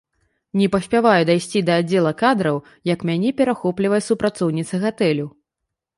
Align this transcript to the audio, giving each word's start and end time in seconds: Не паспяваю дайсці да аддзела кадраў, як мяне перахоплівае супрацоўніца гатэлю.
Не 0.59 0.67
паспяваю 0.75 1.21
дайсці 1.31 1.61
да 1.67 1.75
аддзела 1.83 2.13
кадраў, 2.23 2.57
як 2.93 2.99
мяне 3.11 3.29
перахоплівае 3.43 4.03
супрацоўніца 4.11 4.75
гатэлю. 4.87 5.27